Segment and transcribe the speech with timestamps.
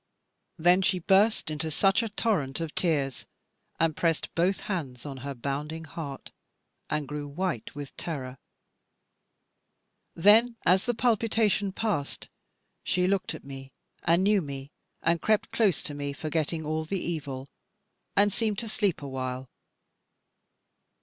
[0.57, 3.27] Then she burst into such a torrent of tears,
[3.79, 6.31] and pressed both hands on her bounding heart,
[6.89, 8.39] and grew white with terror.
[10.15, 12.29] Then as the palpitation passed,
[12.83, 14.71] she looked at me and knew me,
[15.03, 17.47] and crept close to me, forgetting all the evil,
[18.15, 19.49] and seemed to sleep awhile.